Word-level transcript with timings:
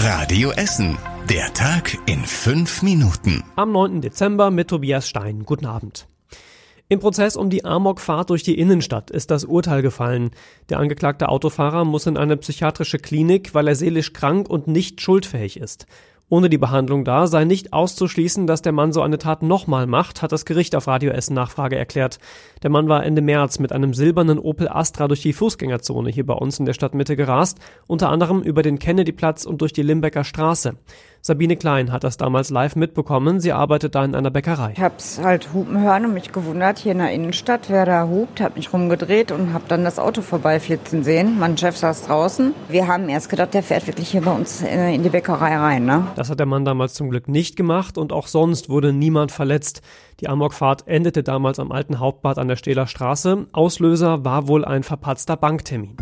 Radio 0.00 0.52
Essen. 0.52 0.96
Der 1.28 1.52
Tag 1.54 1.98
in 2.06 2.24
fünf 2.24 2.82
Minuten. 2.82 3.42
Am 3.56 3.72
9. 3.72 4.00
Dezember 4.00 4.52
mit 4.52 4.68
Tobias 4.68 5.08
Stein. 5.08 5.44
Guten 5.44 5.66
Abend. 5.66 6.06
Im 6.88 7.00
Prozess 7.00 7.34
um 7.34 7.50
die 7.50 7.64
Amokfahrt 7.64 8.30
durch 8.30 8.44
die 8.44 8.56
Innenstadt 8.56 9.10
ist 9.10 9.32
das 9.32 9.44
Urteil 9.44 9.82
gefallen. 9.82 10.30
Der 10.68 10.78
angeklagte 10.78 11.28
Autofahrer 11.28 11.84
muss 11.84 12.06
in 12.06 12.16
eine 12.16 12.36
psychiatrische 12.36 12.98
Klinik, 12.98 13.54
weil 13.54 13.66
er 13.66 13.74
seelisch 13.74 14.12
krank 14.12 14.48
und 14.48 14.68
nicht 14.68 15.00
schuldfähig 15.00 15.58
ist. 15.58 15.86
Ohne 16.30 16.50
die 16.50 16.58
Behandlung 16.58 17.04
da 17.04 17.26
sei 17.26 17.44
nicht 17.44 17.72
auszuschließen, 17.72 18.46
dass 18.46 18.60
der 18.60 18.72
Mann 18.72 18.92
so 18.92 19.00
eine 19.00 19.16
Tat 19.16 19.42
nochmal 19.42 19.86
macht, 19.86 20.20
hat 20.20 20.30
das 20.30 20.44
Gericht 20.44 20.76
auf 20.76 20.86
Radio 20.86 21.10
Essen 21.10 21.32
Nachfrage 21.32 21.78
erklärt. 21.78 22.18
Der 22.62 22.68
Mann 22.68 22.86
war 22.86 23.02
Ende 23.02 23.22
März 23.22 23.58
mit 23.58 23.72
einem 23.72 23.94
silbernen 23.94 24.38
Opel 24.38 24.68
Astra 24.68 25.08
durch 25.08 25.22
die 25.22 25.32
Fußgängerzone 25.32 26.10
hier 26.10 26.26
bei 26.26 26.34
uns 26.34 26.58
in 26.58 26.66
der 26.66 26.74
Stadtmitte 26.74 27.16
gerast, 27.16 27.58
unter 27.86 28.10
anderem 28.10 28.42
über 28.42 28.62
den 28.62 28.78
Kennedyplatz 28.78 29.46
und 29.46 29.62
durch 29.62 29.72
die 29.72 29.82
Limbecker 29.82 30.22
Straße. 30.22 30.76
Sabine 31.20 31.56
Klein 31.56 31.92
hat 31.92 32.04
das 32.04 32.16
damals 32.16 32.50
live 32.50 32.76
mitbekommen. 32.76 33.40
Sie 33.40 33.52
arbeitet 33.52 33.94
da 33.94 34.04
in 34.04 34.14
einer 34.14 34.30
Bäckerei. 34.30 34.72
Ich 34.74 34.80
hab's 34.80 35.20
halt 35.22 35.52
hupen 35.52 35.80
hören 35.80 36.06
und 36.06 36.14
mich 36.14 36.32
gewundert 36.32 36.78
hier 36.78 36.92
in 36.92 36.98
der 36.98 37.12
Innenstadt, 37.12 37.68
wer 37.68 37.84
da 37.84 38.06
hupt, 38.08 38.40
hab 38.40 38.56
mich 38.56 38.72
rumgedreht 38.72 39.32
und 39.32 39.52
hab 39.52 39.68
dann 39.68 39.84
das 39.84 39.98
Auto 39.98 40.22
vorbeiflitzen 40.22 41.04
sehen. 41.04 41.38
Mein 41.38 41.56
Chef 41.58 41.76
saß 41.76 42.06
draußen. 42.06 42.54
Wir 42.68 42.86
haben 42.86 43.08
erst 43.08 43.28
gedacht, 43.28 43.54
der 43.54 43.62
fährt 43.62 43.86
wirklich 43.86 44.10
hier 44.10 44.22
bei 44.22 44.32
uns 44.32 44.62
in 44.62 45.02
die 45.02 45.10
Bäckerei 45.10 45.56
rein. 45.56 45.84
Ne? 45.84 46.06
Das 46.16 46.30
hat 46.30 46.38
der 46.38 46.46
Mann 46.46 46.64
damals 46.64 46.94
zum 46.94 47.10
Glück 47.10 47.28
nicht 47.28 47.56
gemacht 47.56 47.98
und 47.98 48.12
auch 48.12 48.26
sonst 48.26 48.68
wurde 48.68 48.92
niemand 48.92 49.32
verletzt. 49.32 49.82
Die 50.20 50.28
Amokfahrt 50.28 50.86
endete 50.86 51.22
damals 51.22 51.58
am 51.58 51.72
alten 51.72 51.98
Hauptbad 51.98 52.38
an 52.38 52.48
der 52.48 52.56
Stähler 52.56 52.86
Straße. 52.86 53.46
Auslöser 53.52 54.24
war 54.24 54.48
wohl 54.48 54.64
ein 54.64 54.82
verpatzter 54.82 55.36
Banktermin. 55.36 55.96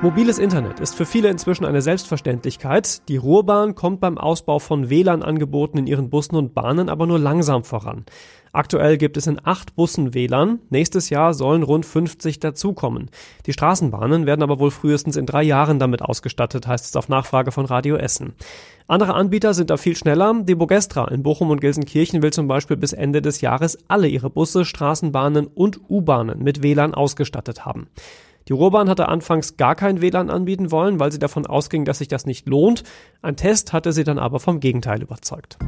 Mobiles 0.00 0.38
Internet 0.38 0.78
ist 0.78 0.94
für 0.94 1.04
viele 1.04 1.28
inzwischen 1.28 1.64
eine 1.64 1.82
Selbstverständlichkeit. 1.82 3.08
Die 3.08 3.16
Ruhrbahn 3.16 3.74
kommt 3.74 4.00
beim 4.00 4.16
Ausbau 4.16 4.60
von 4.60 4.90
WLAN-Angeboten 4.90 5.76
in 5.76 5.88
ihren 5.88 6.08
Bussen 6.08 6.36
und 6.36 6.54
Bahnen 6.54 6.88
aber 6.88 7.08
nur 7.08 7.18
langsam 7.18 7.64
voran. 7.64 8.04
Aktuell 8.52 8.96
gibt 8.96 9.16
es 9.16 9.26
in 9.26 9.40
acht 9.42 9.74
Bussen 9.74 10.14
WLAN. 10.14 10.60
Nächstes 10.70 11.10
Jahr 11.10 11.34
sollen 11.34 11.64
rund 11.64 11.84
50 11.84 12.38
dazukommen. 12.38 13.10
Die 13.46 13.52
Straßenbahnen 13.52 14.24
werden 14.24 14.44
aber 14.44 14.60
wohl 14.60 14.70
frühestens 14.70 15.16
in 15.16 15.26
drei 15.26 15.42
Jahren 15.42 15.80
damit 15.80 16.00
ausgestattet, 16.00 16.68
heißt 16.68 16.86
es 16.86 16.94
auf 16.94 17.08
Nachfrage 17.08 17.50
von 17.50 17.66
Radio 17.66 17.96
Essen. 17.96 18.34
Andere 18.86 19.14
Anbieter 19.14 19.52
sind 19.52 19.68
da 19.68 19.76
viel 19.76 19.96
schneller. 19.96 20.32
Die 20.44 20.54
Bogestra 20.54 21.08
in 21.08 21.24
Bochum 21.24 21.50
und 21.50 21.60
Gelsenkirchen 21.60 22.22
will 22.22 22.32
zum 22.32 22.46
Beispiel 22.46 22.76
bis 22.76 22.92
Ende 22.92 23.20
des 23.20 23.40
Jahres 23.40 23.76
alle 23.88 24.06
ihre 24.06 24.30
Busse, 24.30 24.64
Straßenbahnen 24.64 25.48
und 25.48 25.80
U-Bahnen 25.90 26.42
mit 26.44 26.62
WLAN 26.62 26.94
ausgestattet 26.94 27.66
haben. 27.66 27.88
Die 28.48 28.54
Ruhrbahn 28.54 28.88
hatte 28.88 29.08
anfangs 29.08 29.58
gar 29.58 29.74
kein 29.74 30.00
WLAN 30.00 30.30
anbieten 30.30 30.70
wollen, 30.70 30.98
weil 30.98 31.12
sie 31.12 31.18
davon 31.18 31.46
ausging, 31.46 31.84
dass 31.84 31.98
sich 31.98 32.08
das 32.08 32.24
nicht 32.24 32.48
lohnt. 32.48 32.82
Ein 33.20 33.36
Test 33.36 33.74
hatte 33.74 33.92
sie 33.92 34.04
dann 34.04 34.18
aber 34.18 34.40
vom 34.40 34.58
Gegenteil 34.58 35.02
überzeugt. 35.02 35.58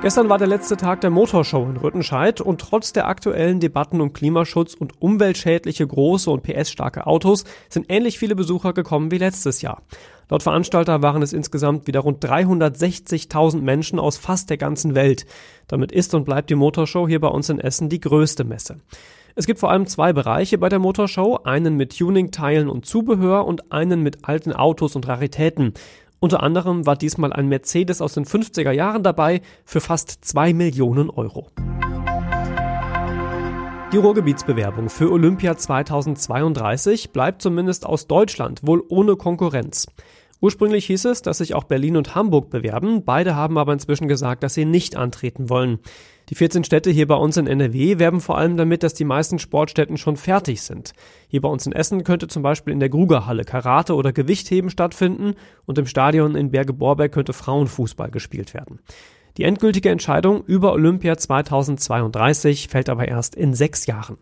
Gestern 0.00 0.28
war 0.28 0.38
der 0.38 0.46
letzte 0.46 0.76
Tag 0.76 1.00
der 1.00 1.10
Motorshow 1.10 1.64
in 1.64 1.76
Rüttenscheid 1.76 2.40
und 2.40 2.60
trotz 2.60 2.92
der 2.92 3.06
aktuellen 3.06 3.60
Debatten 3.60 4.00
um 4.00 4.12
Klimaschutz 4.12 4.74
und 4.74 5.02
umweltschädliche 5.02 5.86
große 5.86 6.30
und 6.30 6.42
PS-starke 6.42 7.06
Autos 7.06 7.44
sind 7.68 7.86
ähnlich 7.88 8.18
viele 8.18 8.36
Besucher 8.36 8.72
gekommen 8.72 9.10
wie 9.10 9.18
letztes 9.18 9.62
Jahr. 9.62 9.82
Laut 10.28 10.42
Veranstalter 10.42 11.02
waren 11.02 11.22
es 11.22 11.32
insgesamt 11.32 11.86
wieder 11.86 12.00
rund 12.00 12.24
360.000 12.24 13.60
Menschen 13.60 14.00
aus 14.00 14.16
fast 14.16 14.50
der 14.50 14.56
ganzen 14.56 14.96
Welt. 14.96 15.24
Damit 15.68 15.92
ist 15.92 16.14
und 16.14 16.24
bleibt 16.24 16.50
die 16.50 16.56
Motorshow 16.56 17.06
hier 17.06 17.20
bei 17.20 17.28
uns 17.28 17.48
in 17.48 17.60
Essen 17.60 17.88
die 17.88 18.00
größte 18.00 18.42
Messe. 18.42 18.78
Es 19.36 19.46
gibt 19.46 19.60
vor 19.60 19.70
allem 19.70 19.86
zwei 19.86 20.12
Bereiche 20.12 20.58
bei 20.58 20.68
der 20.68 20.80
Motorshow, 20.80 21.40
einen 21.44 21.76
mit 21.76 21.96
Tuning-Teilen 21.96 22.68
und 22.68 22.86
Zubehör 22.86 23.46
und 23.46 23.70
einen 23.70 24.02
mit 24.02 24.26
alten 24.28 24.52
Autos 24.52 24.96
und 24.96 25.06
Raritäten. 25.06 25.74
Unter 26.18 26.42
anderem 26.42 26.86
war 26.86 26.96
diesmal 26.96 27.32
ein 27.32 27.46
Mercedes 27.46 28.00
aus 28.00 28.14
den 28.14 28.24
50er 28.24 28.72
Jahren 28.72 29.04
dabei 29.04 29.42
für 29.64 29.80
fast 29.80 30.24
zwei 30.24 30.52
Millionen 30.54 31.08
Euro. 31.10 31.50
Die 33.96 34.00
Ruhrgebietsbewerbung 34.02 34.90
für 34.90 35.10
Olympia 35.10 35.56
2032 35.56 37.12
bleibt 37.12 37.40
zumindest 37.40 37.86
aus 37.86 38.06
Deutschland 38.06 38.60
wohl 38.62 38.84
ohne 38.90 39.16
Konkurrenz. 39.16 39.86
Ursprünglich 40.42 40.84
hieß 40.84 41.06
es, 41.06 41.22
dass 41.22 41.38
sich 41.38 41.54
auch 41.54 41.64
Berlin 41.64 41.96
und 41.96 42.14
Hamburg 42.14 42.50
bewerben, 42.50 43.06
beide 43.06 43.34
haben 43.36 43.56
aber 43.56 43.72
inzwischen 43.72 44.06
gesagt, 44.06 44.42
dass 44.42 44.52
sie 44.52 44.66
nicht 44.66 44.96
antreten 44.96 45.48
wollen. 45.48 45.78
Die 46.28 46.34
14 46.34 46.62
Städte 46.64 46.90
hier 46.90 47.06
bei 47.06 47.14
uns 47.14 47.38
in 47.38 47.46
NRW 47.46 47.98
werben 47.98 48.20
vor 48.20 48.36
allem 48.36 48.58
damit, 48.58 48.82
dass 48.82 48.92
die 48.92 49.06
meisten 49.06 49.38
Sportstätten 49.38 49.96
schon 49.96 50.18
fertig 50.18 50.60
sind. 50.60 50.92
Hier 51.28 51.40
bei 51.40 51.48
uns 51.48 51.64
in 51.64 51.72
Essen 51.72 52.04
könnte 52.04 52.28
zum 52.28 52.42
Beispiel 52.42 52.74
in 52.74 52.80
der 52.80 52.90
Grugerhalle 52.90 53.44
Karate 53.44 53.94
oder 53.94 54.12
Gewichtheben 54.12 54.68
stattfinden 54.68 55.36
und 55.64 55.78
im 55.78 55.86
Stadion 55.86 56.34
in 56.34 56.50
Berge-Borbeck 56.50 57.12
könnte 57.12 57.32
Frauenfußball 57.32 58.10
gespielt 58.10 58.52
werden. 58.52 58.78
Die 59.36 59.44
endgültige 59.44 59.90
Entscheidung 59.90 60.44
über 60.46 60.72
Olympia 60.72 61.18
2032 61.18 62.68
fällt 62.68 62.88
aber 62.88 63.06
erst 63.06 63.34
in 63.34 63.52
sechs 63.52 63.84
Jahren. 63.84 64.16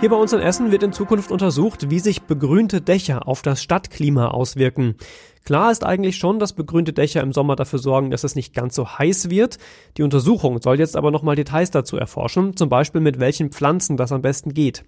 Hier 0.00 0.08
bei 0.08 0.16
uns 0.16 0.32
in 0.32 0.40
Essen 0.40 0.72
wird 0.72 0.82
in 0.82 0.94
Zukunft 0.94 1.30
untersucht, 1.30 1.90
wie 1.90 2.00
sich 2.00 2.22
begrünte 2.22 2.80
Dächer 2.80 3.28
auf 3.28 3.42
das 3.42 3.62
Stadtklima 3.62 4.28
auswirken. 4.28 4.96
Klar 5.44 5.70
ist 5.70 5.84
eigentlich 5.84 6.16
schon, 6.16 6.38
dass 6.38 6.54
begrünte 6.54 6.94
Dächer 6.94 7.20
im 7.20 7.32
Sommer 7.32 7.56
dafür 7.56 7.78
sorgen, 7.78 8.10
dass 8.10 8.24
es 8.24 8.36
nicht 8.36 8.54
ganz 8.54 8.74
so 8.74 8.88
heiß 8.88 9.28
wird. 9.28 9.58
Die 9.98 10.02
Untersuchung 10.02 10.62
soll 10.62 10.78
jetzt 10.78 10.96
aber 10.96 11.10
nochmal 11.10 11.36
Details 11.36 11.70
dazu 11.70 11.98
erforschen, 11.98 12.56
zum 12.56 12.70
Beispiel 12.70 13.02
mit 13.02 13.20
welchen 13.20 13.50
Pflanzen 13.50 13.98
das 13.98 14.12
am 14.12 14.22
besten 14.22 14.54
geht. 14.54 14.82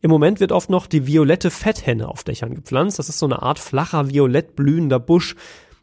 Im 0.00 0.10
Moment 0.10 0.40
wird 0.40 0.50
oft 0.50 0.70
noch 0.70 0.86
die 0.86 1.06
violette 1.06 1.50
Fetthenne 1.50 2.08
auf 2.08 2.24
Dächern 2.24 2.54
gepflanzt. 2.54 2.98
Das 2.98 3.08
ist 3.08 3.18
so 3.20 3.26
eine 3.26 3.42
Art 3.42 3.60
flacher, 3.60 4.10
violett 4.10 4.56
blühender 4.56 4.98
Busch. 4.98 5.36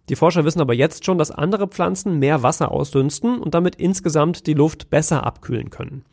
Die 0.08 0.16
Forscher 0.16 0.46
wissen 0.46 0.62
aber 0.62 0.76
jetzt 0.76 1.04
schon, 1.04 1.18
dass 1.18 1.32
andere 1.32 1.68
Pflanzen 1.68 2.20
mehr 2.20 2.44
Wasser 2.44 2.72
ausdünsten 2.72 3.40
und 3.40 3.56
damit 3.56 3.76
insgesamt 3.76 4.46
die 4.46 4.54
Luft 4.54 4.92
besser 4.92 5.26
abkühlen 5.26 5.72
können. 5.72 6.06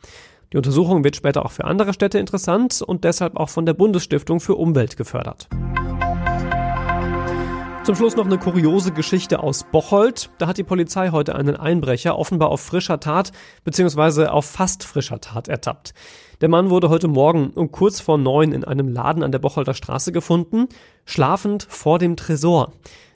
Die 0.51 0.57
Untersuchung 0.57 1.03
wird 1.03 1.15
später 1.15 1.45
auch 1.45 1.51
für 1.51 1.65
andere 1.65 1.93
Städte 1.93 2.17
interessant 2.17 2.81
und 2.81 3.03
deshalb 3.03 3.37
auch 3.37 3.49
von 3.49 3.65
der 3.65 3.73
Bundesstiftung 3.73 4.39
für 4.39 4.55
Umwelt 4.55 4.97
gefördert. 4.97 5.47
Zum 7.83 7.95
Schluss 7.95 8.15
noch 8.15 8.25
eine 8.25 8.37
kuriose 8.37 8.93
Geschichte 8.93 9.43
aus 9.43 9.65
Bocholt. 9.69 10.29
Da 10.37 10.47
hat 10.47 10.57
die 10.57 10.63
Polizei 10.63 11.09
heute 11.09 11.35
einen 11.35 11.57
Einbrecher 11.57 12.17
offenbar 12.17 12.49
auf 12.49 12.61
frischer 12.61 12.99
Tat 12.99 13.31
bzw. 13.65 14.27
auf 14.27 14.45
fast 14.45 14.85
frischer 14.85 15.19
Tat 15.19 15.49
ertappt. 15.49 15.93
Der 16.39 16.49
Mann 16.49 16.69
wurde 16.69 16.89
heute 16.89 17.09
Morgen 17.09 17.51
um 17.55 17.71
kurz 17.71 17.99
vor 17.99 18.17
neun 18.17 18.53
in 18.53 18.63
einem 18.63 18.87
Laden 18.87 19.21
an 19.21 19.33
der 19.33 19.39
Bocholter 19.39 19.73
Straße 19.73 20.13
gefunden, 20.13 20.69
schlafend 21.05 21.67
vor 21.69 21.99
dem 21.99 22.15
Tresor. 22.15 22.71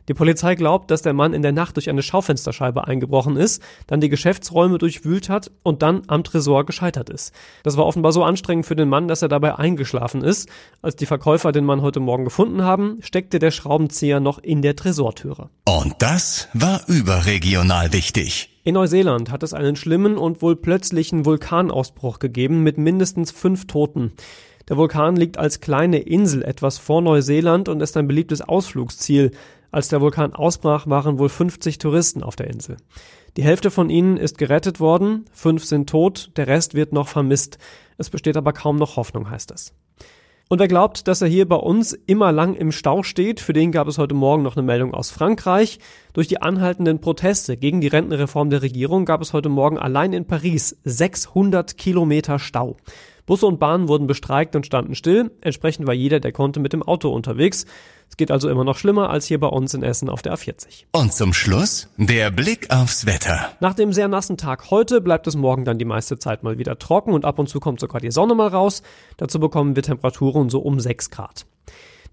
Die 0.07 0.13
Polizei 0.13 0.55
glaubt, 0.55 0.89
dass 0.89 1.01
der 1.01 1.13
Mann 1.13 1.33
in 1.33 1.41
der 1.41 1.51
Nacht 1.51 1.75
durch 1.75 1.89
eine 1.89 2.01
Schaufensterscheibe 2.01 2.87
eingebrochen 2.87 3.35
ist, 3.35 3.61
dann 3.87 3.99
die 3.99 4.07
Geschäftsräume 4.07 4.77
durchwühlt 4.77 5.27
hat 5.27 5.51
und 5.63 5.81
dann 5.81 6.03
am 6.07 6.23
Tresor 6.23 6.65
gescheitert 6.65 7.09
ist. 7.09 7.33
Das 7.63 7.75
war 7.75 7.85
offenbar 7.85 8.13
so 8.13 8.23
anstrengend 8.23 8.65
für 8.65 8.77
den 8.77 8.87
Mann, 8.87 9.09
dass 9.09 9.21
er 9.21 9.27
dabei 9.27 9.55
eingeschlafen 9.55 10.23
ist. 10.23 10.47
Als 10.81 10.95
die 10.95 11.05
Verkäufer 11.05 11.51
den 11.51 11.65
Mann 11.65 11.81
heute 11.81 11.99
Morgen 11.99 12.23
gefunden 12.23 12.63
haben, 12.63 12.99
steckte 13.01 13.39
der 13.39 13.51
Schraubenzieher 13.51 14.21
noch 14.21 14.39
in 14.39 14.61
der 14.61 14.77
Tresortüre. 14.77 15.49
Und 15.65 15.95
das 15.99 16.47
war 16.53 16.81
überregional 16.87 17.91
wichtig. 17.91 18.49
In 18.63 18.75
Neuseeland 18.75 19.31
hat 19.31 19.43
es 19.43 19.53
einen 19.53 19.75
schlimmen 19.75 20.17
und 20.17 20.41
wohl 20.41 20.55
plötzlichen 20.55 21.25
Vulkanausbruch 21.25 22.19
gegeben 22.19 22.63
mit 22.63 22.77
mindestens 22.77 23.31
fünf 23.31 23.67
Toten. 23.67 24.13
Der 24.69 24.75
Vulkan 24.75 25.15
liegt 25.15 25.37
als 25.37 25.61
kleine 25.61 25.99
Insel 25.99 26.43
etwas 26.43 26.77
vor 26.77 27.01
Neuseeland 27.01 27.69
und 27.69 27.79
ist 27.79 27.95
ein 27.95 28.07
beliebtes 28.07 28.41
Ausflugsziel. 28.41 29.31
Als 29.77 29.89
der 29.89 30.01
Vulkan 30.01 30.33
ausbrach, 30.33 30.87
waren 30.87 31.19
wohl 31.19 31.29
50 31.29 31.77
Touristen 31.77 32.23
auf 32.23 32.35
der 32.35 32.47
Insel. 32.47 32.77
Die 33.37 33.43
Hälfte 33.43 33.69
von 33.69 33.91
ihnen 33.91 34.17
ist 34.17 34.39
gerettet 34.39 34.79
worden, 34.79 35.25
fünf 35.31 35.65
sind 35.65 35.87
tot, 35.87 36.31
der 36.35 36.47
Rest 36.47 36.73
wird 36.73 36.93
noch 36.93 37.07
vermisst. 37.07 37.59
Es 37.95 38.09
besteht 38.09 38.37
aber 38.37 38.53
kaum 38.53 38.77
noch 38.77 38.95
Hoffnung, 38.95 39.29
heißt 39.29 39.51
es. 39.51 39.75
Und 40.49 40.57
wer 40.57 40.67
glaubt, 40.67 41.07
dass 41.07 41.21
er 41.21 41.27
hier 41.27 41.47
bei 41.47 41.57
uns 41.57 41.93
immer 41.93 42.31
lang 42.31 42.55
im 42.55 42.71
Stau 42.71 43.03
steht, 43.03 43.39
für 43.39 43.53
den 43.53 43.71
gab 43.71 43.87
es 43.87 43.99
heute 43.99 44.15
Morgen 44.15 44.41
noch 44.41 44.55
eine 44.55 44.65
Meldung 44.65 44.95
aus 44.95 45.11
Frankreich. 45.11 45.77
Durch 46.13 46.27
die 46.27 46.41
anhaltenden 46.41 46.99
Proteste 46.99 47.55
gegen 47.55 47.79
die 47.79 47.85
Rentenreform 47.85 48.49
der 48.49 48.63
Regierung 48.63 49.05
gab 49.05 49.21
es 49.21 49.31
heute 49.31 49.49
Morgen 49.49 49.77
allein 49.77 50.11
in 50.11 50.25
Paris 50.25 50.75
600 50.85 51.77
Kilometer 51.77 52.39
Stau. 52.39 52.77
Busse 53.27 53.45
und 53.45 53.59
Bahnen 53.59 53.87
wurden 53.87 54.07
bestreikt 54.07 54.55
und 54.55 54.65
standen 54.65 54.95
still. 54.95 55.31
Entsprechend 55.41 55.85
war 55.85 55.93
jeder, 55.93 56.19
der 56.19 56.31
konnte, 56.31 56.59
mit 56.59 56.73
dem 56.73 56.81
Auto 56.81 57.09
unterwegs. 57.09 57.65
Es 58.09 58.15
geht 58.15 58.31
also 58.31 58.49
immer 58.49 58.63
noch 58.63 58.77
schlimmer 58.77 59.09
als 59.09 59.25
hier 59.25 59.39
bei 59.39 59.47
uns 59.47 59.73
in 59.73 59.83
Essen 59.83 60.09
auf 60.09 60.21
der 60.21 60.33
A40. 60.33 60.85
Und 60.93 61.13
zum 61.13 61.33
Schluss 61.33 61.89
der 61.97 62.31
Blick 62.31 62.73
aufs 62.73 63.05
Wetter. 63.05 63.51
Nach 63.59 63.73
dem 63.73 63.91
sehr 63.91 64.07
nassen 64.07 64.37
Tag 64.37 64.71
heute 64.71 65.01
bleibt 65.01 65.27
es 65.27 65.35
morgen 65.35 65.65
dann 65.65 65.77
die 65.77 65.85
meiste 65.85 66.17
Zeit 66.17 66.41
mal 66.41 66.57
wieder 66.57 66.79
trocken 66.79 67.11
und 67.11 67.25
ab 67.25 67.37
und 67.37 67.49
zu 67.49 67.59
kommt 67.59 67.81
sogar 67.81 67.99
die 67.99 68.11
Sonne 68.11 68.33
mal 68.33 68.47
raus. 68.47 68.81
Dazu 69.17 69.39
bekommen 69.41 69.75
wir 69.75 69.83
Temperaturen 69.83 70.49
so 70.49 70.59
um 70.59 70.79
6 70.79 71.09
Grad. 71.11 71.45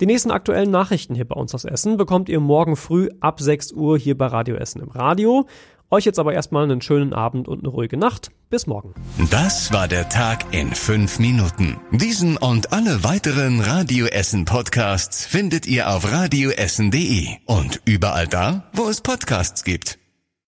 Die 0.01 0.07
nächsten 0.07 0.33
aktuellen 0.33 0.73
Nachrichten 0.73 1.15
hier 1.15 1.25
bei 1.25 1.37
uns 1.37 1.55
aus 1.55 1.65
Essen 1.65 1.97
bekommt 1.97 2.29
ihr 2.29 2.41
morgen 2.41 2.75
früh 2.75 3.11
ab 3.21 3.41
6 3.41 3.73
Uhr 3.73 3.97
hier 3.97 4.19
bei 4.19 4.27
Radio 4.27 4.57
Essen 4.57 4.83
im 4.83 4.89
Radio. 4.89 5.47
Euch 5.91 6.05
jetzt 6.05 6.19
aber 6.19 6.35
erstmal 6.35 6.65
einen 6.65 6.81
schönen 6.81 7.13
Abend 7.13 7.49
und 7.49 7.61
eine 7.61 7.69
ruhige 7.69 7.97
Nacht. 7.97 8.31
Bis 8.51 8.67
morgen. 8.67 8.95
Das 9.31 9.73
war 9.73 9.89
der 9.89 10.09
Tag 10.09 10.45
in 10.53 10.75
fünf 10.75 11.19
Minuten. 11.19 11.77
Diesen 11.93 12.37
und 12.37 12.73
alle 12.73 13.05
weiteren 13.05 13.61
Radio 13.61 14.07
Essen 14.07 14.45
Podcasts 14.45 15.25
findet 15.27 15.67
ihr 15.67 15.91
auf 15.91 16.11
radioessen.de 16.11 17.29
und 17.47 17.81
überall 17.85 18.29
da, 18.29 18.65
wo 18.73 18.89
es 18.89 19.01
Podcasts 19.01 19.65
gibt. 19.65 19.99